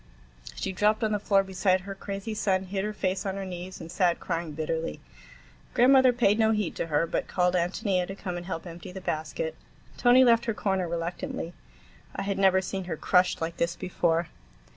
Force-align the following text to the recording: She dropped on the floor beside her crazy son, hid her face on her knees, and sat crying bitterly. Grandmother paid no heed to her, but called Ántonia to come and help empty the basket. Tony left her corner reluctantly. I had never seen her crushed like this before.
She 0.55 0.71
dropped 0.71 1.03
on 1.03 1.11
the 1.11 1.19
floor 1.19 1.43
beside 1.43 1.81
her 1.81 1.93
crazy 1.93 2.33
son, 2.33 2.63
hid 2.63 2.83
her 2.83 2.91
face 2.91 3.23
on 3.23 3.35
her 3.35 3.45
knees, 3.45 3.79
and 3.79 3.91
sat 3.91 4.19
crying 4.19 4.53
bitterly. 4.53 4.99
Grandmother 5.75 6.11
paid 6.11 6.39
no 6.39 6.49
heed 6.49 6.75
to 6.77 6.87
her, 6.87 7.05
but 7.05 7.27
called 7.27 7.53
Ántonia 7.53 8.07
to 8.07 8.15
come 8.15 8.35
and 8.35 8.47
help 8.47 8.65
empty 8.65 8.91
the 8.91 8.99
basket. 8.99 9.55
Tony 9.97 10.23
left 10.23 10.45
her 10.45 10.55
corner 10.55 10.87
reluctantly. 10.87 11.53
I 12.15 12.23
had 12.23 12.39
never 12.39 12.61
seen 12.61 12.85
her 12.85 12.97
crushed 12.97 13.41
like 13.41 13.57
this 13.57 13.75
before. 13.75 14.29